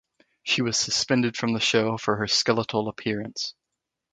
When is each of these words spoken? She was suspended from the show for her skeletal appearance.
She 0.41 0.63
was 0.63 0.79
suspended 0.79 1.37
from 1.37 1.53
the 1.53 1.59
show 1.59 1.95
for 1.95 2.15
her 2.15 2.27
skeletal 2.27 2.87
appearance. 2.87 3.53